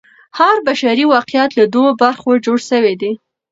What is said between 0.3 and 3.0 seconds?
هر بشري واقعیت له دوو برخو جوړ سوی